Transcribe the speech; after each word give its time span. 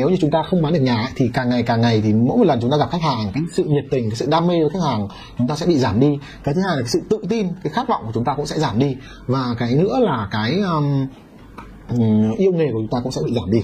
nếu 0.00 0.08
như 0.08 0.16
chúng 0.20 0.30
ta 0.30 0.42
không 0.42 0.62
bán 0.62 0.72
được 0.72 0.80
nhà 0.80 0.96
ấy, 0.96 1.12
thì 1.16 1.30
càng 1.34 1.48
ngày 1.48 1.62
càng 1.62 1.80
ngày 1.80 2.00
thì 2.04 2.12
mỗi 2.12 2.38
một 2.38 2.44
lần 2.44 2.60
chúng 2.60 2.70
ta 2.70 2.76
gặp 2.76 2.90
khách 2.90 3.02
hàng 3.02 3.30
cái 3.34 3.42
sự 3.52 3.64
nhiệt 3.64 3.84
tình 3.90 4.10
cái 4.10 4.16
sự 4.16 4.26
đam 4.28 4.46
mê 4.46 4.60
với 4.60 4.70
khách 4.70 4.88
hàng 4.88 5.08
chúng 5.38 5.48
ta 5.48 5.56
sẽ 5.56 5.66
bị 5.66 5.78
giảm 5.78 6.00
đi. 6.00 6.18
Cái 6.44 6.54
thứ 6.54 6.60
hai 6.60 6.76
là 6.76 6.82
cái 6.82 6.88
sự 6.88 7.00
tự 7.10 7.18
tin 7.28 7.48
cái 7.62 7.72
khát 7.72 7.88
vọng 7.88 8.02
của 8.06 8.12
chúng 8.14 8.24
ta 8.24 8.34
cũng 8.34 8.46
sẽ 8.46 8.58
giảm 8.58 8.78
đi. 8.78 8.96
Và 9.26 9.54
cái 9.58 9.74
nữa 9.74 9.98
là 10.00 10.28
cái 10.30 10.58
um, 10.58 11.06
yêu 12.38 12.52
nghề 12.52 12.66
của 12.66 12.78
chúng 12.78 12.88
ta 12.90 12.98
cũng 13.02 13.12
sẽ 13.12 13.20
bị 13.24 13.34
giảm 13.34 13.50
đi. 13.50 13.62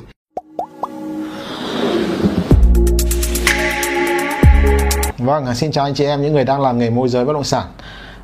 Vâng, 5.18 5.46
à, 5.46 5.54
xin 5.54 5.72
chào 5.72 5.84
anh 5.84 5.94
chị 5.94 6.04
em 6.04 6.22
những 6.22 6.32
người 6.32 6.44
đang 6.44 6.60
làm 6.60 6.78
nghề 6.78 6.90
môi 6.90 7.08
giới 7.08 7.24
bất 7.24 7.32
động 7.32 7.44
sản. 7.44 7.66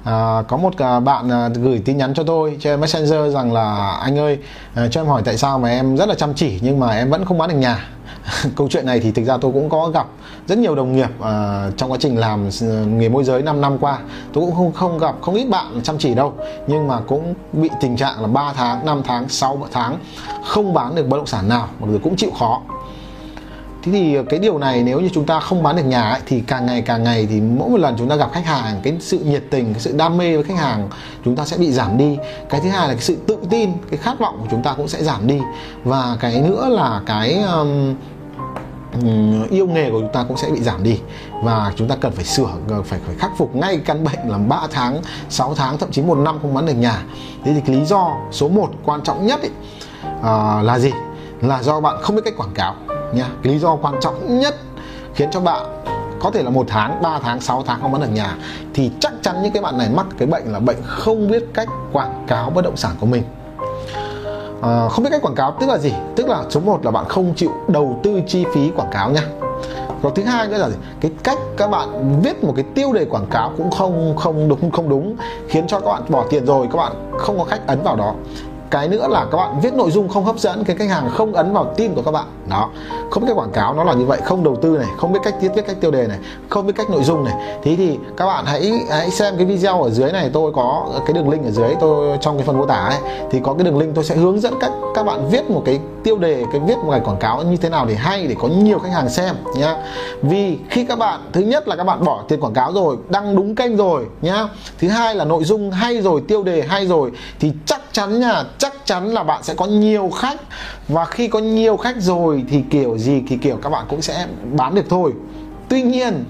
À, 0.05 0.43
có 0.49 0.57
một 0.57 0.77
à, 0.79 1.01
bạn 1.01 1.33
à, 1.33 1.49
gửi 1.49 1.83
tin 1.85 1.97
nhắn 1.97 2.15
cho 2.15 2.23
tôi 2.23 2.57
trên 2.61 2.81
messenger 2.81 3.35
rằng 3.35 3.53
là 3.53 3.97
anh 4.03 4.19
ơi 4.19 4.39
à, 4.75 4.89
cho 4.91 5.01
em 5.01 5.07
hỏi 5.07 5.23
tại 5.25 5.37
sao 5.37 5.59
mà 5.59 5.69
em 5.69 5.97
rất 5.97 6.09
là 6.09 6.15
chăm 6.15 6.35
chỉ 6.35 6.59
nhưng 6.63 6.81
mà 6.81 6.91
em 6.91 7.11
vẫn 7.11 7.25
không 7.25 7.39
bán 7.39 7.49
được 7.49 7.55
nhà. 7.55 7.89
Câu 8.57 8.69
chuyện 8.69 8.87
này 8.87 9.01
thì 9.01 9.11
thực 9.11 9.25
ra 9.25 9.37
tôi 9.37 9.53
cũng 9.53 9.69
có 9.69 9.89
gặp 9.89 10.07
rất 10.47 10.59
nhiều 10.59 10.75
đồng 10.75 10.93
nghiệp 10.93 11.11
à, 11.21 11.67
trong 11.77 11.93
quá 11.93 11.99
trình 12.01 12.17
làm 12.17 12.49
à, 12.63 12.67
nghề 12.87 13.09
môi 13.09 13.25
giới 13.25 13.43
5 13.43 13.61
năm 13.61 13.79
qua. 13.79 13.99
Tôi 14.33 14.45
cũng 14.45 14.55
không 14.55 14.73
không 14.73 14.99
gặp 14.99 15.15
không 15.23 15.35
ít 15.35 15.49
bạn 15.49 15.81
chăm 15.83 15.99
chỉ 15.99 16.15
đâu 16.15 16.33
nhưng 16.67 16.89
mà 16.89 17.01
cũng 17.01 17.35
bị 17.53 17.71
tình 17.81 17.97
trạng 17.97 18.21
là 18.21 18.27
3 18.27 18.53
tháng 18.57 18.87
5 18.87 19.03
tháng 19.05 19.29
6 19.29 19.67
tháng 19.73 19.99
không 20.45 20.75
bán 20.75 20.95
được 20.95 21.09
bất 21.09 21.17
động 21.17 21.27
sản 21.27 21.49
nào 21.49 21.69
mọi 21.81 21.91
người 21.91 21.99
cũng 21.99 22.17
chịu 22.17 22.31
khó 22.39 22.61
thế 23.83 23.93
thì 23.93 24.15
ờ, 24.15 24.23
cái 24.29 24.41
điều 24.41 24.59
này 24.59 24.83
nếu 24.83 25.01
như 25.01 25.09
chúng 25.13 25.27
ta 25.27 25.41
không 25.41 25.63
bán 25.63 25.77
được 25.77 25.83
nhà 25.83 26.03
ấy, 26.03 26.21
thì 26.27 26.43
càng 26.47 26.67
ngày 26.67 26.83
càng 26.83 27.05
ngày 27.05 27.27
thì 27.31 27.41
mỗi 27.41 27.71
một 27.71 27.79
lần 27.79 27.95
chúng 27.99 28.09
ta 28.09 28.17
gặp 28.17 28.31
khách 28.33 28.47
hàng 28.47 28.81
cái 28.83 28.97
sự 29.01 29.19
nhiệt 29.19 29.45
tình 29.51 29.73
cái 29.73 29.81
sự 29.81 29.93
đam 29.97 30.19
mê 30.19 30.35
với 30.37 30.45
khách 30.45 30.57
hàng 30.57 30.89
chúng 31.25 31.37
ta 31.37 31.45
sẽ 31.45 31.57
bị 31.57 31.73
giảm 31.73 31.99
đi. 31.99 32.19
Cái 32.51 32.61
thứ 32.61 32.69
hai 32.69 32.89
là 32.89 32.95
cái 32.95 33.03
sự 33.03 33.17
tự 33.27 33.39
tin 33.51 33.71
cái 33.91 33.99
khát 33.99 34.19
vọng 34.19 34.37
của 34.41 34.47
chúng 34.51 34.63
ta 34.63 34.75
cũng 34.77 34.89
sẽ 34.89 35.05
giảm 35.05 35.27
đi. 35.27 35.39
Và 35.85 36.17
cái 36.21 36.41
nữa 36.41 36.69
là 36.69 37.01
cái 37.07 37.43
um, 37.43 37.95
yêu 39.51 39.67
nghề 39.67 39.91
của 39.91 40.01
chúng 40.01 40.13
ta 40.13 40.25
cũng 40.29 40.37
sẽ 40.37 40.51
bị 40.51 40.61
giảm 40.61 40.83
đi. 40.83 41.01
Và 41.43 41.73
chúng 41.77 41.89
ta 41.89 41.97
cần 42.01 42.13
phải 42.13 42.25
sửa 42.25 42.51
ờ, 42.69 42.83
phải 42.83 43.01
phải 43.07 43.15
khắc 43.19 43.31
phục 43.39 43.57
ngay 43.57 43.79
căn 43.85 44.05
bệnh 44.05 44.29
là 44.31 44.39
3 44.39 44.67
tháng 44.71 45.03
6 45.29 45.55
tháng 45.55 45.79
thậm 45.79 45.91
chí 45.91 46.03
một 46.03 46.19
năm 46.19 46.39
không 46.43 46.55
bán 46.55 46.67
được 46.67 46.77
nhà. 46.77 47.03
Thế 47.45 47.53
thì 47.55 47.61
cái 47.67 47.77
lý 47.77 47.85
do 47.85 48.17
số 48.33 48.49
1 48.49 48.71
quan 48.85 49.01
trọng 49.03 49.27
nhất 49.27 49.41
ấy, 49.43 49.51
uh, 50.19 50.65
là 50.65 50.79
gì? 50.79 50.91
Là 51.41 51.63
do 51.63 51.81
bạn 51.81 51.97
không 52.03 52.17
biết 52.17 52.23
cách 52.25 52.35
quảng 52.37 52.55
cáo 52.55 52.75
nha. 53.15 53.27
Cái 53.43 53.53
lý 53.53 53.59
do 53.59 53.77
quan 53.77 53.95
trọng 54.01 54.41
nhất 54.41 54.55
khiến 55.15 55.31
cho 55.31 55.41
bạn 55.41 55.83
có 56.21 56.31
thể 56.31 56.43
là 56.43 56.51
một 56.51 56.67
tháng 56.69 57.03
3 57.03 57.19
tháng 57.19 57.41
6 57.41 57.63
tháng 57.67 57.81
không 57.83 57.93
bán 57.93 58.01
được 58.01 58.13
nhà 58.13 58.37
thì 58.75 58.91
chắc 59.01 59.13
chắn 59.23 59.43
những 59.43 59.53
cái 59.53 59.63
bạn 59.63 59.79
này 59.79 59.89
mắc 59.95 60.07
cái 60.19 60.29
bệnh 60.29 60.53
là 60.53 60.59
bệnh 60.59 60.77
không 60.85 61.31
biết 61.31 61.45
cách 61.55 61.69
quảng 61.93 62.25
cáo 62.29 62.51
bất 62.51 62.65
động 62.65 62.77
sản 62.77 62.93
của 63.01 63.07
mình. 63.07 63.23
À, 64.63 64.89
không 64.89 65.05
biết 65.05 65.11
cách 65.11 65.23
quảng 65.23 65.35
cáo 65.35 65.57
tức 65.61 65.69
là 65.69 65.79
gì? 65.79 65.93
Tức 66.17 66.29
là 66.29 66.43
số 66.51 66.61
1 66.61 66.85
là 66.85 66.91
bạn 66.91 67.05
không 67.09 67.35
chịu 67.37 67.51
đầu 67.69 68.01
tư 68.03 68.21
chi 68.27 68.45
phí 68.55 68.71
quảng 68.77 68.91
cáo 68.93 69.11
nha. 69.11 69.23
Còn 70.03 70.15
thứ 70.15 70.23
hai 70.23 70.49
nữa 70.49 70.59
là 70.59 70.69
gì? 70.69 70.77
cái 71.01 71.11
cách 71.23 71.39
các 71.57 71.71
bạn 71.71 72.21
viết 72.23 72.45
một 72.45 72.53
cái 72.57 72.65
tiêu 72.75 72.93
đề 72.93 73.05
quảng 73.05 73.27
cáo 73.31 73.53
cũng 73.57 73.71
không 73.71 74.17
không 74.17 74.49
đúng 74.49 74.71
không 74.71 74.89
đúng 74.89 75.17
khiến 75.49 75.67
cho 75.67 75.81
các 75.81 75.87
bạn 75.87 76.03
bỏ 76.09 76.25
tiền 76.31 76.47
rồi 76.47 76.69
các 76.73 76.77
bạn 76.77 76.93
không 77.19 77.39
có 77.39 77.45
khách 77.45 77.67
ấn 77.67 77.83
vào 77.83 77.97
đó 77.97 78.15
cái 78.73 78.89
nữa 78.89 79.09
là 79.09 79.27
các 79.31 79.39
bạn 79.39 79.61
viết 79.61 79.75
nội 79.75 79.91
dung 79.91 80.09
không 80.09 80.25
hấp 80.25 80.39
dẫn, 80.39 80.65
cái 80.65 80.77
khách 80.77 80.89
hàng 80.89 81.11
không 81.11 81.33
ấn 81.33 81.53
vào 81.53 81.75
tin 81.77 81.95
của 81.95 82.03
các 82.03 82.11
bạn. 82.11 82.25
Đó. 82.49 82.71
Không 83.11 83.23
biết 83.23 83.29
cách 83.29 83.37
quảng 83.37 83.51
cáo 83.53 83.75
nó 83.75 83.85
là 83.85 83.93
như 83.93 84.05
vậy, 84.05 84.21
không 84.25 84.45
đầu 84.45 84.57
tư 84.63 84.79
này, 84.79 84.89
không 84.97 85.13
biết 85.13 85.21
cách 85.25 85.35
viết 85.41 85.49
viết 85.55 85.67
cách 85.67 85.77
tiêu 85.81 85.91
đề 85.91 86.07
này, 86.07 86.19
không 86.49 86.67
biết 86.67 86.73
cách 86.77 86.91
nội 86.91 87.03
dung 87.03 87.25
này. 87.25 87.59
Thế 87.63 87.77
thì 87.77 87.99
các 88.17 88.27
bạn 88.27 88.45
hãy 88.47 88.73
hãy 88.91 89.11
xem 89.11 89.35
cái 89.37 89.47
video 89.47 89.83
ở 89.83 89.91
dưới 89.91 90.13
này, 90.13 90.31
tôi 90.33 90.53
có 90.53 90.87
cái 91.07 91.13
đường 91.13 91.29
link 91.29 91.45
ở 91.45 91.51
dưới, 91.51 91.75
tôi 91.81 92.19
trong 92.21 92.37
cái 92.37 92.47
phần 92.47 92.59
mô 92.59 92.67
tả 92.67 92.75
ấy, 92.75 92.99
thì 93.31 93.41
có 93.43 93.55
cái 93.55 93.65
đường 93.65 93.79
link 93.79 93.95
tôi 93.95 94.05
sẽ 94.05 94.17
hướng 94.17 94.41
dẫn 94.41 94.55
cách 94.61 94.73
các 94.95 95.03
bạn 95.03 95.29
viết 95.31 95.51
một 95.51 95.63
cái 95.65 95.81
tiêu 96.05 96.19
đề, 96.19 96.45
cái 96.53 96.61
viết 96.67 96.77
một 96.79 97.01
quảng 97.05 97.17
cáo 97.21 97.43
như 97.43 97.57
thế 97.57 97.69
nào 97.69 97.87
để 97.87 97.95
hay, 97.95 98.27
để 98.27 98.35
có 98.39 98.49
nhiều 98.49 98.79
khách 98.79 98.93
hàng 98.93 99.09
xem, 99.09 99.35
nhá. 99.57 99.77
Vì 100.23 100.59
khi 100.71 100.85
các 100.85 100.99
bạn, 100.99 101.21
thứ 101.33 101.41
nhất 101.41 101.69
là 101.69 101.77
các 101.77 101.85
bạn 101.85 102.05
bỏ 102.05 102.25
tiền 102.29 102.41
quảng 102.41 102.55
cáo 102.55 102.73
rồi, 102.73 102.97
đăng 103.09 103.37
đúng 103.37 103.55
kênh 103.55 103.77
rồi, 103.77 104.07
nhá. 104.23 104.49
Thứ 104.79 104.89
hai 104.89 105.15
là 105.15 105.25
nội 105.25 105.45
dung 105.45 105.71
hay 105.71 106.03
rồi, 106.03 106.23
tiêu 106.29 106.43
đề 106.43 106.63
hay 106.63 106.87
rồi, 106.87 107.11
thì 107.41 107.53
chắc 107.67 107.81
chắn 107.93 108.21
nha, 108.21 108.45
chắc 108.59 108.73
chắn 108.85 109.09
là 109.09 109.23
bạn 109.23 109.43
sẽ 109.43 109.55
có 109.55 109.67
nhiều 109.67 110.11
khách. 110.17 110.41
Và 110.89 111.05
khi 111.05 111.29
có 111.29 111.39
nhiều 111.39 111.77
khách 111.77 111.97
rồi 111.99 112.45
thì 112.49 112.63
kiểu 112.71 112.99
gì 112.99 113.23
thì 113.29 113.37
kiểu 113.37 113.57
các 113.63 113.69
bạn 113.69 113.85
cũng 113.89 114.03
sẽ 114.03 114.27
bán 114.53 114.75
được 114.75 114.87
thôi. 114.89 115.13
Tuy 115.69 115.83
nhiên 115.83 116.25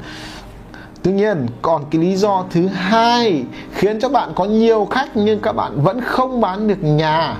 Tuy 1.02 1.12
nhiên, 1.12 1.46
còn 1.62 1.84
cái 1.90 2.00
lý 2.00 2.16
do 2.16 2.44
thứ 2.50 2.66
hai 2.66 3.44
khiến 3.72 4.00
cho 4.00 4.08
bạn 4.08 4.32
có 4.34 4.44
nhiều 4.44 4.88
khách 4.90 5.16
nhưng 5.16 5.40
các 5.40 5.52
bạn 5.52 5.82
vẫn 5.82 6.00
không 6.00 6.40
bán 6.40 6.68
được 6.68 6.82
nhà 6.82 7.36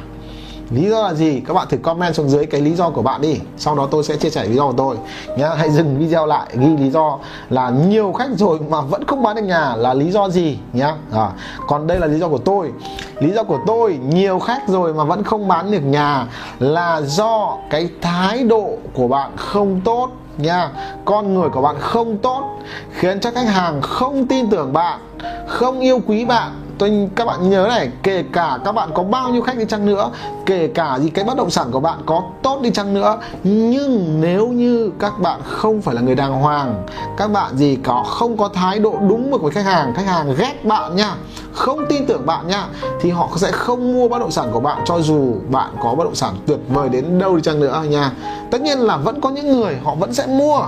lý 0.74 0.90
do 0.90 1.02
là 1.02 1.14
gì? 1.14 1.42
Các 1.46 1.54
bạn 1.54 1.66
thử 1.70 1.76
comment 1.76 2.14
xuống 2.14 2.28
dưới 2.28 2.46
cái 2.46 2.60
lý 2.60 2.74
do 2.74 2.90
của 2.90 3.02
bạn 3.02 3.20
đi. 3.20 3.40
Sau 3.56 3.74
đó 3.74 3.88
tôi 3.90 4.04
sẽ 4.04 4.16
chia 4.16 4.30
sẻ 4.30 4.44
lý 4.44 4.56
do 4.56 4.66
của 4.66 4.74
tôi 4.76 4.96
nhá. 5.38 5.48
Hãy 5.56 5.70
dừng 5.70 5.98
video 5.98 6.26
lại 6.26 6.46
ghi 6.52 6.76
lý 6.76 6.90
do 6.90 7.18
là 7.50 7.70
nhiều 7.70 8.12
khách 8.12 8.30
rồi 8.36 8.58
mà 8.70 8.80
vẫn 8.80 9.04
không 9.04 9.22
bán 9.22 9.36
được 9.36 9.42
nhà 9.42 9.76
là 9.76 9.94
lý 9.94 10.10
do 10.10 10.28
gì 10.28 10.58
nhá? 10.72 10.94
À, 11.12 11.30
còn 11.68 11.86
đây 11.86 12.00
là 12.00 12.06
lý 12.06 12.18
do 12.18 12.28
của 12.28 12.38
tôi. 12.38 12.72
Lý 13.20 13.30
do 13.30 13.44
của 13.44 13.58
tôi 13.66 13.98
nhiều 14.08 14.38
khách 14.38 14.68
rồi 14.68 14.94
mà 14.94 15.04
vẫn 15.04 15.22
không 15.22 15.48
bán 15.48 15.70
được 15.70 15.84
nhà 15.84 16.26
là 16.58 17.00
do 17.00 17.56
cái 17.70 17.88
thái 18.00 18.44
độ 18.44 18.70
của 18.94 19.08
bạn 19.08 19.30
không 19.36 19.80
tốt 19.80 20.08
nha 20.38 20.70
con 21.04 21.34
người 21.34 21.48
của 21.48 21.62
bạn 21.62 21.76
không 21.80 22.18
tốt 22.18 22.58
khiến 22.92 23.20
cho 23.20 23.30
khách 23.30 23.46
hàng 23.46 23.80
không 23.82 24.26
tin 24.26 24.50
tưởng 24.50 24.72
bạn 24.72 25.00
không 25.48 25.80
yêu 25.80 26.00
quý 26.06 26.24
bạn 26.24 26.52
tôi 26.78 27.08
các 27.16 27.24
bạn 27.24 27.50
nhớ 27.50 27.66
này, 27.68 27.90
kể 28.02 28.24
cả 28.32 28.58
các 28.64 28.72
bạn 28.72 28.90
có 28.94 29.02
bao 29.02 29.30
nhiêu 29.30 29.42
khách 29.42 29.58
đi 29.58 29.64
chăng 29.64 29.86
nữa, 29.86 30.10
kể 30.46 30.68
cả 30.74 30.98
gì 30.98 31.10
cái 31.10 31.24
bất 31.24 31.36
động 31.36 31.50
sản 31.50 31.66
của 31.70 31.80
bạn 31.80 31.98
có 32.06 32.22
tốt 32.42 32.60
đi 32.62 32.70
chăng 32.70 32.94
nữa, 32.94 33.18
nhưng 33.42 34.20
nếu 34.20 34.48
như 34.48 34.90
các 34.98 35.20
bạn 35.20 35.40
không 35.44 35.82
phải 35.82 35.94
là 35.94 36.00
người 36.00 36.14
đàng 36.14 36.32
hoàng, 36.32 36.86
các 37.16 37.30
bạn 37.30 37.56
gì 37.56 37.78
có 37.84 38.02
không 38.02 38.36
có 38.36 38.48
thái 38.48 38.78
độ 38.78 38.98
đúng 39.08 39.30
mực 39.30 39.42
với 39.42 39.52
khách 39.52 39.64
hàng 39.64 39.94
khách 39.94 40.06
hàng 40.06 40.34
ghét 40.38 40.64
bạn 40.64 40.96
nha, 40.96 41.14
không 41.52 41.86
tin 41.88 42.06
tưởng 42.06 42.26
bạn 42.26 42.48
nha, 42.48 42.66
thì 43.00 43.10
họ 43.10 43.28
sẽ 43.36 43.50
không 43.50 43.92
mua 43.92 44.08
bất 44.08 44.18
động 44.18 44.30
sản 44.30 44.48
của 44.52 44.60
bạn 44.60 44.78
cho 44.84 45.00
dù 45.00 45.34
bạn 45.48 45.70
có 45.82 45.94
bất 45.94 46.04
động 46.04 46.14
sản 46.14 46.34
tuyệt 46.46 46.58
vời 46.68 46.88
đến 46.88 47.18
đâu 47.18 47.36
đi 47.36 47.42
chăng 47.42 47.60
nữa 47.60 47.84
nha. 47.88 48.10
Tất 48.50 48.60
nhiên 48.60 48.78
là 48.78 48.96
vẫn 48.96 49.20
có 49.20 49.30
những 49.30 49.52
người 49.52 49.76
họ 49.84 49.94
vẫn 49.94 50.14
sẽ 50.14 50.26
mua 50.26 50.60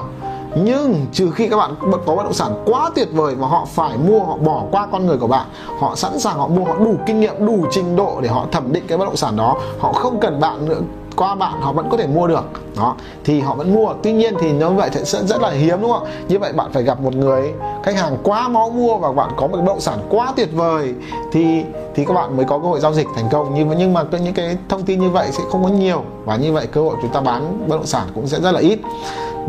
nhưng 0.56 1.06
trừ 1.12 1.30
khi 1.30 1.48
các 1.48 1.56
bạn 1.56 1.74
có 2.06 2.14
bất 2.16 2.22
động 2.24 2.32
sản 2.32 2.62
quá 2.64 2.90
tuyệt 2.94 3.08
vời 3.12 3.36
mà 3.36 3.46
họ 3.46 3.66
phải 3.70 3.96
mua, 3.96 4.20
họ 4.24 4.36
bỏ 4.36 4.62
qua 4.70 4.86
con 4.92 5.06
người 5.06 5.18
của 5.18 5.26
bạn, 5.26 5.46
họ 5.78 5.94
sẵn 5.96 6.18
sàng 6.18 6.38
họ 6.38 6.48
mua, 6.48 6.64
họ 6.64 6.74
đủ 6.78 6.96
kinh 7.06 7.20
nghiệm, 7.20 7.46
đủ 7.46 7.66
trình 7.70 7.96
độ 7.96 8.20
để 8.22 8.28
họ 8.28 8.46
thẩm 8.52 8.72
định 8.72 8.84
cái 8.88 8.98
bất 8.98 9.04
động 9.04 9.16
sản 9.16 9.36
đó, 9.36 9.56
họ 9.78 9.92
không 9.92 10.20
cần 10.20 10.40
bạn 10.40 10.68
nữa, 10.68 10.80
qua 11.16 11.34
bạn 11.34 11.60
họ 11.60 11.72
vẫn 11.72 11.88
có 11.90 11.96
thể 11.96 12.06
mua 12.06 12.26
được 12.26 12.44
đó 12.76 12.94
thì 13.24 13.40
họ 13.40 13.54
vẫn 13.54 13.74
mua. 13.74 13.94
Tuy 14.02 14.12
nhiên 14.12 14.34
thì 14.40 14.52
như 14.52 14.68
vậy 14.68 14.90
sẽ 15.04 15.24
rất 15.24 15.40
là 15.40 15.50
hiếm 15.50 15.80
đúng 15.82 15.92
không 15.92 16.06
như 16.28 16.38
vậy 16.38 16.52
bạn 16.52 16.72
phải 16.72 16.82
gặp 16.82 17.00
một 17.00 17.14
người 17.14 17.52
khách 17.82 17.96
hàng 17.96 18.16
quá 18.22 18.48
máu 18.48 18.70
mua 18.70 18.96
và 18.96 19.12
bạn 19.12 19.30
có 19.36 19.46
một 19.46 19.56
bất 19.56 19.66
động 19.66 19.80
sản 19.80 19.98
quá 20.08 20.32
tuyệt 20.36 20.48
vời 20.52 20.94
thì 21.32 21.64
thì 21.94 22.04
các 22.04 22.14
bạn 22.14 22.36
mới 22.36 22.46
có 22.46 22.58
cơ 22.58 22.68
hội 22.68 22.80
giao 22.80 22.92
dịch 22.92 23.06
thành 23.16 23.28
công. 23.30 23.54
Nhưng 23.54 23.74
nhưng 23.78 23.92
mà 23.92 24.04
những 24.10 24.34
cái 24.34 24.56
thông 24.68 24.82
tin 24.82 25.00
như 25.00 25.10
vậy 25.10 25.28
sẽ 25.32 25.44
không 25.50 25.64
có 25.64 25.68
nhiều. 25.68 26.02
Và 26.24 26.36
như 26.36 26.52
vậy 26.52 26.66
cơ 26.66 26.80
hội 26.82 26.96
chúng 27.02 27.10
ta 27.10 27.20
bán 27.20 27.68
bất 27.68 27.76
động 27.76 27.86
sản 27.86 28.08
cũng 28.14 28.26
sẽ 28.26 28.40
rất 28.40 28.52
là 28.52 28.60
ít. 28.60 28.78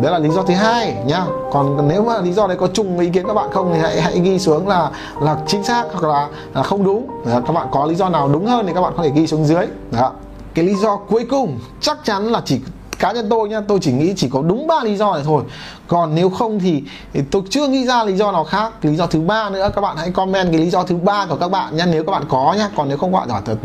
Đấy 0.01 0.11
là 0.11 0.19
lý 0.19 0.29
do 0.29 0.43
thứ 0.43 0.53
hai 0.53 0.95
nhá. 1.05 1.25
Còn 1.51 1.87
nếu 1.87 2.03
mà 2.03 2.21
lý 2.21 2.33
do 2.33 2.47
đấy 2.47 2.57
có 2.57 2.67
chung 2.73 2.99
ý 2.99 3.09
kiến 3.09 3.27
các 3.27 3.33
bạn 3.33 3.49
không 3.51 3.71
thì 3.73 3.79
hãy 3.79 4.01
hãy 4.01 4.19
ghi 4.19 4.39
xuống 4.39 4.67
là 4.67 4.91
là 5.21 5.37
chính 5.47 5.63
xác 5.63 5.83
hoặc 5.91 6.07
là, 6.07 6.27
là 6.53 6.63
không 6.63 6.83
đúng. 6.83 7.07
Đó, 7.25 7.41
các 7.47 7.53
bạn 7.53 7.67
có 7.71 7.85
lý 7.85 7.95
do 7.95 8.09
nào 8.09 8.27
đúng 8.27 8.45
hơn 8.45 8.67
thì 8.67 8.73
các 8.73 8.81
bạn 8.81 8.93
có 8.97 9.03
thể 9.03 9.11
ghi 9.15 9.27
xuống 9.27 9.45
dưới. 9.45 9.65
Đó. 9.91 10.11
Cái 10.53 10.65
lý 10.65 10.75
do 10.75 10.95
cuối 10.95 11.25
cùng 11.29 11.59
chắc 11.81 11.97
chắn 12.03 12.25
là 12.25 12.41
chỉ 12.45 12.59
cá 12.99 13.11
nhân 13.11 13.27
tôi 13.29 13.49
nhá 13.49 13.61
tôi 13.67 13.79
chỉ 13.81 13.91
nghĩ 13.91 14.13
chỉ 14.17 14.29
có 14.29 14.41
đúng 14.41 14.67
ba 14.67 14.83
lý 14.83 14.95
do 14.95 15.13
này 15.13 15.21
thôi. 15.25 15.43
Còn 15.87 16.15
nếu 16.15 16.29
không 16.29 16.59
thì, 16.59 16.83
thì 17.13 17.21
tôi 17.31 17.41
chưa 17.49 17.67
nghĩ 17.67 17.85
ra 17.85 18.03
lý 18.03 18.13
do 18.13 18.31
nào 18.31 18.43
khác. 18.43 18.85
Lý 18.85 18.95
do 18.95 19.07
thứ 19.07 19.21
ba 19.21 19.49
nữa 19.49 19.71
các 19.75 19.81
bạn 19.81 19.97
hãy 19.97 20.11
comment 20.11 20.51
cái 20.51 20.61
lý 20.61 20.69
do 20.69 20.83
thứ 20.83 20.95
ba 20.95 21.25
của 21.25 21.35
các 21.35 21.51
bạn 21.51 21.77
nhá 21.77 21.85
nếu 21.85 22.03
các 22.03 22.11
bạn 22.11 22.23
có 22.29 22.55
nhá. 22.57 22.69
Còn 22.77 22.89
nếu 22.89 22.97
không 22.97 23.13
các 23.13 23.27
bạn 23.27 23.43
thật 23.45 23.57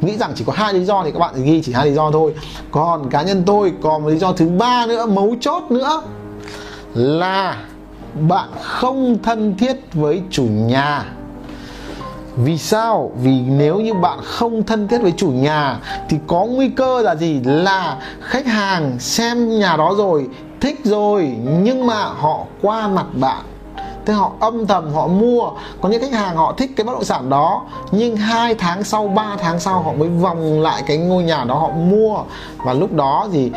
nghĩ 0.00 0.16
rằng 0.16 0.32
chỉ 0.34 0.44
có 0.46 0.52
hai 0.56 0.74
lý 0.74 0.84
do 0.84 1.02
thì 1.04 1.10
các 1.10 1.18
bạn 1.18 1.44
ghi 1.44 1.62
chỉ 1.64 1.72
hai 1.72 1.86
lý 1.86 1.94
do 1.94 2.10
thôi. 2.10 2.34
Còn 2.70 3.10
cá 3.10 3.22
nhân 3.22 3.42
tôi 3.46 3.72
còn 3.82 4.02
một 4.02 4.08
lý 4.08 4.18
do 4.18 4.32
thứ 4.32 4.48
ba 4.48 4.86
nữa 4.86 5.06
mấu 5.06 5.34
chốt 5.40 5.62
nữa 5.70 6.02
là 6.94 7.56
bạn 8.28 8.48
không 8.62 9.18
thân 9.22 9.56
thiết 9.58 9.76
với 9.92 10.22
chủ 10.30 10.44
nhà 10.44 11.04
vì 12.36 12.58
sao? 12.58 13.10
Vì 13.22 13.40
nếu 13.40 13.80
như 13.80 13.94
bạn 13.94 14.18
không 14.22 14.62
thân 14.62 14.88
thiết 14.88 14.98
với 15.02 15.12
chủ 15.16 15.30
nhà, 15.30 15.78
thì 16.08 16.16
có 16.26 16.44
nguy 16.44 16.68
cơ 16.68 17.02
là 17.02 17.14
gì? 17.14 17.40
Là 17.44 17.96
khách 18.20 18.46
hàng 18.46 18.98
xem 18.98 19.58
nhà 19.58 19.76
đó 19.76 19.94
rồi, 19.96 20.28
thích 20.60 20.80
rồi, 20.84 21.36
nhưng 21.62 21.86
mà 21.86 22.04
họ 22.04 22.40
qua 22.62 22.88
mặt 22.88 23.06
bạn 23.20 23.44
thế 24.06 24.14
họ 24.14 24.32
âm 24.40 24.66
thầm, 24.66 24.94
họ 24.94 25.06
mua. 25.06 25.50
Có 25.80 25.88
những 25.88 26.00
khách 26.00 26.12
hàng 26.12 26.36
họ 26.36 26.54
thích 26.56 26.70
cái 26.76 26.84
bất 26.84 26.92
động 26.92 27.04
sản 27.04 27.30
đó, 27.30 27.62
nhưng 27.90 28.16
hai 28.16 28.54
tháng 28.54 28.84
sau 28.84 29.08
3 29.08 29.36
tháng 29.38 29.60
sau 29.60 29.82
họ 29.82 29.92
mới 29.92 30.08
vòng 30.08 30.62
lại 30.62 30.82
cái 30.86 30.96
ngôi 30.96 31.22
nhà 31.22 31.44
đó 31.44 31.54
họ 31.54 31.68
mua. 31.68 32.18
Và 32.64 32.72
lúc 32.72 32.92
đó 32.92 33.28
thì 33.32 33.52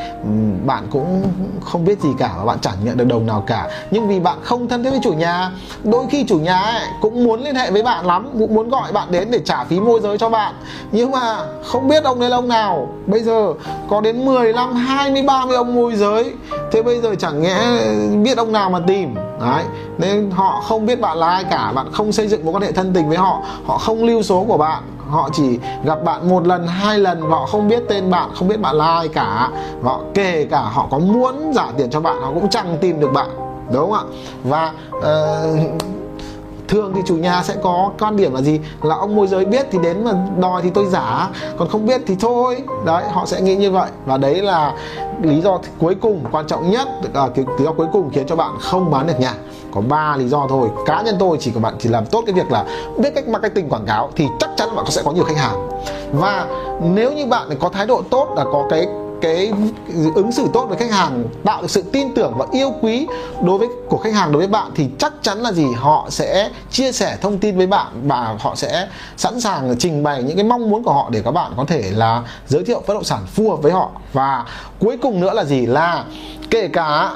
bạn 0.65 0.87
cũng 0.91 1.23
không 1.63 1.85
biết 1.85 2.01
gì 2.01 2.09
cả 2.17 2.31
và 2.37 2.45
bạn 2.45 2.57
chẳng 2.61 2.73
nhận 2.83 2.97
được 2.97 3.07
đồng 3.07 3.25
nào 3.25 3.43
cả. 3.47 3.67
Nhưng 3.91 4.07
vì 4.07 4.19
bạn 4.19 4.37
không 4.43 4.67
thân 4.67 4.83
thiết 4.83 4.89
với 4.89 4.99
chủ 5.03 5.13
nhà, 5.13 5.51
đôi 5.83 6.05
khi 6.09 6.25
chủ 6.27 6.39
nhà 6.39 6.59
ấy 6.59 6.81
cũng 7.01 7.23
muốn 7.23 7.43
liên 7.43 7.55
hệ 7.55 7.71
với 7.71 7.83
bạn 7.83 8.05
lắm, 8.05 8.29
cũng 8.39 8.55
muốn 8.55 8.69
gọi 8.69 8.91
bạn 8.91 9.07
đến 9.11 9.27
để 9.31 9.39
trả 9.45 9.63
phí 9.63 9.79
môi 9.79 9.99
giới 9.99 10.17
cho 10.17 10.29
bạn. 10.29 10.53
Nhưng 10.91 11.11
mà 11.11 11.37
không 11.63 11.87
biết 11.87 12.03
ông 12.03 12.19
đấy 12.19 12.29
là 12.29 12.37
ông 12.37 12.47
nào. 12.47 12.87
Bây 13.05 13.19
giờ 13.19 13.53
có 13.89 14.01
đến 14.01 14.25
10 14.25 14.53
năm 14.53 14.73
20 14.73 15.21
30 15.21 15.57
ông 15.57 15.75
môi 15.75 15.95
giới 15.95 16.33
thế 16.71 16.81
bây 16.81 17.01
giờ 17.01 17.15
chẳng 17.19 17.41
nhẽ 17.41 17.77
biết 18.23 18.37
ông 18.37 18.51
nào 18.51 18.69
mà 18.69 18.79
tìm. 18.87 19.15
Đấy 19.41 19.63
nên 19.97 20.31
họ 20.31 20.61
không 20.67 20.85
biết 20.85 21.01
bạn 21.01 21.17
là 21.17 21.27
ai 21.27 21.43
cả. 21.43 21.71
Bạn 21.75 21.91
không 21.91 22.11
xây 22.11 22.27
dựng 22.27 22.45
mối 22.45 22.53
quan 22.53 22.63
hệ 22.63 22.71
thân 22.71 22.93
tình 22.93 23.09
với 23.09 23.17
họ. 23.17 23.41
Họ 23.65 23.77
không 23.77 24.03
lưu 24.03 24.21
số 24.21 24.45
của 24.47 24.57
bạn. 24.57 24.83
Họ 25.09 25.29
chỉ 25.33 25.59
gặp 25.85 26.03
bạn 26.03 26.29
một 26.29 26.47
lần 26.47 26.67
hai 26.67 26.99
lần 26.99 27.21
họ 27.21 27.45
không 27.45 27.67
biết 27.67 27.83
tên 27.89 28.09
bạn 28.09 28.29
không 28.35 28.47
biết 28.47 28.61
bạn 28.61 28.75
là 28.75 28.85
ai 28.85 29.07
cả. 29.07 29.49
Họ 29.83 29.99
kể 30.13 30.47
cả 30.51 30.61
họ 30.61 30.87
có 30.91 30.99
muốn 30.99 31.51
trả 31.55 31.65
tiền 31.77 31.89
cho 31.89 31.99
bạn 31.99 32.21
họ 32.21 32.31
cũng 32.33 32.49
chẳng 32.49 32.77
tìm 32.81 32.99
được 32.99 33.13
bạn. 33.13 33.29
Đúng 33.73 33.91
không 33.91 33.93
ạ? 33.93 34.03
Và 34.43 34.71
uh, 34.97 35.03
thường 36.67 36.91
thì 36.95 37.01
chủ 37.05 37.15
nhà 37.15 37.43
sẽ 37.43 37.55
có 37.63 37.91
quan 37.99 38.17
điểm 38.17 38.33
là 38.33 38.41
gì? 38.41 38.59
Là 38.81 38.95
ông 38.95 39.15
môi 39.15 39.27
giới 39.27 39.45
biết 39.45 39.67
thì 39.71 39.79
đến 39.83 40.05
mà 40.05 40.11
đòi 40.37 40.61
thì 40.61 40.69
tôi 40.69 40.85
giả. 40.85 41.29
Còn 41.57 41.69
không 41.69 41.85
biết 41.85 42.01
thì 42.07 42.15
thôi. 42.19 42.57
Đấy 42.85 43.03
họ 43.11 43.25
sẽ 43.25 43.41
nghĩ 43.41 43.55
như 43.55 43.71
vậy. 43.71 43.89
Và 44.05 44.17
đấy 44.17 44.41
là 44.41 44.73
lý 45.21 45.41
do 45.41 45.59
cuối 45.79 45.95
cùng 46.01 46.23
quan 46.31 46.47
trọng 46.47 46.71
nhất 46.71 46.87
à, 47.13 47.27
cái 47.35 47.45
lý 47.57 47.65
do 47.65 47.71
cuối 47.71 47.87
cùng 47.93 48.09
khiến 48.13 48.27
cho 48.27 48.35
bạn 48.35 48.51
không 48.59 48.91
bán 48.91 49.07
được 49.07 49.19
nhà. 49.19 49.33
Có 49.71 49.81
ba 49.81 50.15
lý 50.17 50.27
do 50.27 50.45
thôi. 50.49 50.69
Cá 50.85 51.01
nhân 51.01 51.15
tôi 51.19 51.37
chỉ 51.39 51.51
có 51.51 51.59
bạn 51.59 51.75
chỉ 51.79 51.89
làm 51.89 52.05
tốt 52.05 52.23
cái 52.25 52.33
việc 52.33 52.51
là 52.51 52.65
biết 52.97 53.09
cách 53.15 53.27
marketing 53.27 53.69
quảng 53.69 53.85
cáo 53.85 54.09
thì 54.15 54.27
chắc 54.39 54.49
chắn 54.57 54.75
bạn 54.75 54.85
sẽ 54.89 55.01
có 55.05 55.11
nhiều 55.11 55.23
khách 55.23 55.37
hàng. 55.37 55.69
Và 56.13 56.47
nếu 56.81 57.11
như 57.11 57.25
bạn 57.25 57.49
có 57.59 57.69
thái 57.69 57.85
độ 57.85 58.01
tốt 58.09 58.27
là 58.35 58.43
có 58.43 58.63
cái 58.69 58.87
cái 59.21 59.51
ứng 60.15 60.31
xử 60.31 60.47
tốt 60.53 60.65
với 60.65 60.77
khách 60.77 60.91
hàng, 60.91 61.23
tạo 61.43 61.61
được 61.61 61.69
sự 61.71 61.81
tin 61.81 62.13
tưởng 62.15 62.33
và 62.37 62.45
yêu 62.51 62.73
quý 62.81 63.07
đối 63.43 63.57
với 63.57 63.67
của 63.89 63.97
khách 63.97 64.13
hàng 64.13 64.31
đối 64.31 64.39
với 64.39 64.47
bạn 64.47 64.71
thì 64.75 64.87
chắc 64.99 65.13
chắn 65.21 65.37
là 65.37 65.51
gì? 65.51 65.65
Họ 65.75 66.07
sẽ 66.09 66.49
chia 66.71 66.91
sẻ 66.91 67.17
thông 67.21 67.37
tin 67.37 67.57
với 67.57 67.67
bạn 67.67 67.87
và 68.03 68.35
họ 68.39 68.55
sẽ 68.55 68.87
sẵn 69.17 69.41
sàng 69.41 69.75
trình 69.79 70.03
bày 70.03 70.23
những 70.23 70.35
cái 70.37 70.45
mong 70.45 70.69
muốn 70.69 70.83
của 70.83 70.93
họ 70.93 71.09
để 71.11 71.21
các 71.25 71.31
bạn 71.31 71.51
có 71.57 71.65
thể 71.67 71.83
là 71.91 72.23
giới 72.47 72.63
thiệu 72.63 72.81
bất 72.87 72.93
động 72.93 73.03
sản 73.03 73.19
phù 73.27 73.49
hợp 73.49 73.61
với 73.61 73.71
họ. 73.71 73.89
Và 74.13 74.45
cuối 74.79 74.97
cùng 75.01 75.19
nữa 75.19 75.33
là 75.33 75.43
gì? 75.43 75.65
Là 75.65 76.03
kể 76.49 76.67
cả 76.67 77.11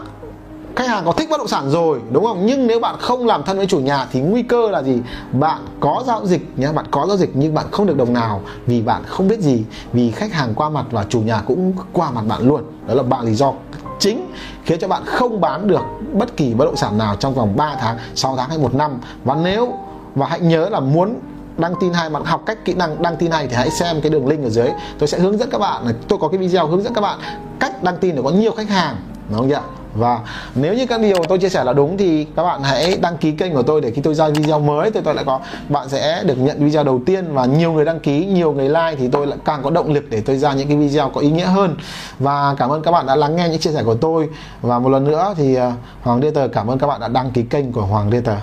khách 0.75 0.87
hàng 0.87 1.05
có 1.05 1.11
thích 1.11 1.29
bất 1.29 1.37
động 1.37 1.47
sản 1.47 1.69
rồi, 1.69 2.01
đúng 2.11 2.25
không? 2.25 2.45
Nhưng 2.45 2.67
nếu 2.67 2.79
bạn 2.79 2.95
không 2.99 3.27
làm 3.27 3.43
thân 3.43 3.57
với 3.57 3.65
chủ 3.65 3.79
nhà 3.79 4.07
thì 4.11 4.21
nguy 4.21 4.43
cơ 4.43 4.69
là 4.69 4.83
gì? 4.83 5.01
Bạn 5.31 5.61
có 5.79 6.03
giao 6.07 6.25
dịch 6.25 6.59
nhé 6.59 6.71
bạn 6.75 6.85
có 6.91 7.05
giao 7.07 7.17
dịch 7.17 7.29
nhưng 7.33 7.53
bạn 7.53 7.65
không 7.71 7.85
được 7.85 7.97
đồng 7.97 8.13
nào 8.13 8.41
vì 8.65 8.81
bạn 8.81 9.03
không 9.05 9.27
biết 9.27 9.39
gì, 9.39 9.63
vì 9.93 10.11
khách 10.11 10.33
hàng 10.33 10.53
qua 10.55 10.69
mặt 10.69 10.85
và 10.91 11.05
chủ 11.09 11.21
nhà 11.21 11.41
cũng 11.45 11.73
qua 11.93 12.11
mặt 12.11 12.21
bạn 12.27 12.47
luôn. 12.47 12.63
Đó 12.87 12.93
là 12.93 13.03
bạn 13.03 13.25
lý 13.25 13.33
do 13.33 13.53
chính 13.99 14.31
khiến 14.63 14.79
cho 14.79 14.87
bạn 14.87 15.01
không 15.05 15.41
bán 15.41 15.67
được 15.67 15.81
bất 16.13 16.37
kỳ 16.37 16.53
bất 16.53 16.65
động 16.65 16.75
sản 16.75 16.97
nào 16.97 17.15
trong 17.15 17.33
vòng 17.33 17.57
3 17.57 17.75
tháng 17.79 17.97
6 18.15 18.35
tháng 18.37 18.49
hay 18.49 18.57
một 18.57 18.75
năm. 18.75 18.97
Và 19.23 19.35
nếu, 19.35 19.73
và 20.15 20.27
hãy 20.27 20.39
nhớ 20.39 20.69
là 20.69 20.79
muốn 20.79 21.19
đăng 21.57 21.73
tin 21.79 21.93
hay, 21.93 22.09
bạn 22.09 22.25
học 22.25 22.43
cách 22.45 22.65
kỹ 22.65 22.73
năng 22.73 23.01
đăng 23.01 23.17
tin 23.17 23.31
hay 23.31 23.47
thì 23.47 23.55
hãy 23.55 23.69
xem 23.69 24.01
cái 24.01 24.09
đường 24.09 24.27
link 24.27 24.43
ở 24.43 24.49
dưới. 24.49 24.67
Tôi 24.99 25.07
sẽ 25.07 25.19
hướng 25.19 25.37
dẫn 25.37 25.49
các 25.49 25.57
bạn 25.57 25.93
tôi 26.07 26.19
có 26.19 26.27
cái 26.27 26.37
video 26.37 26.67
hướng 26.67 26.83
dẫn 26.83 26.93
các 26.93 27.01
bạn 27.01 27.19
cách 27.59 27.83
đăng 27.83 27.97
tin 27.97 28.15
để 28.15 28.21
có 28.23 28.29
nhiều 28.29 28.51
khách 28.57 28.69
hàng, 28.69 28.95
đúng 29.29 29.39
không 29.39 29.51
ạ 29.51 29.61
và 29.95 30.19
nếu 30.55 30.73
như 30.73 30.85
các 30.85 31.01
điều 31.01 31.23
tôi 31.29 31.37
chia 31.37 31.49
sẻ 31.49 31.63
là 31.63 31.73
đúng 31.73 31.97
thì 31.97 32.27
các 32.35 32.43
bạn 32.43 32.63
hãy 32.63 32.97
đăng 33.01 33.17
ký 33.17 33.31
kênh 33.31 33.53
của 33.53 33.63
tôi 33.63 33.81
để 33.81 33.91
khi 33.91 34.01
tôi 34.01 34.15
ra 34.15 34.29
video 34.29 34.59
mới 34.59 34.91
thì 34.91 34.99
tôi 35.03 35.15
lại 35.15 35.25
có, 35.25 35.39
bạn 35.69 35.89
sẽ 35.89 36.23
được 36.23 36.37
nhận 36.37 36.65
video 36.65 36.83
đầu 36.83 37.01
tiên 37.05 37.33
và 37.33 37.45
nhiều 37.45 37.73
người 37.73 37.85
đăng 37.85 37.99
ký, 37.99 38.25
nhiều 38.25 38.51
người 38.51 38.69
like 38.69 38.95
thì 38.97 39.07
tôi 39.07 39.27
lại 39.27 39.37
càng 39.45 39.63
có 39.63 39.69
động 39.69 39.93
lực 39.93 40.03
để 40.09 40.21
tôi 40.21 40.37
ra 40.37 40.53
những 40.53 40.67
cái 40.67 40.77
video 40.77 41.09
có 41.09 41.21
ý 41.21 41.31
nghĩa 41.31 41.45
hơn. 41.45 41.75
Và 42.19 42.55
cảm 42.57 42.69
ơn 42.69 42.81
các 42.81 42.91
bạn 42.91 43.05
đã 43.05 43.15
lắng 43.15 43.35
nghe 43.35 43.49
những 43.49 43.59
chia 43.59 43.71
sẻ 43.71 43.83
của 43.83 43.95
tôi. 43.95 44.29
Và 44.61 44.79
một 44.79 44.89
lần 44.89 45.03
nữa 45.03 45.33
thì 45.37 45.55
ờ, 45.55 45.71
Hoàng 46.01 46.21
Đê 46.21 46.31
Tờ 46.31 46.47
cảm 46.47 46.67
ơn 46.67 46.79
các 46.79 46.87
bạn 46.87 47.01
đã 47.01 47.07
đăng 47.07 47.31
ký 47.31 47.43
kênh 47.43 47.71
của 47.71 47.81
Hoàng 47.81 48.09
Đê 48.09 48.21
Tờ. 48.21 48.35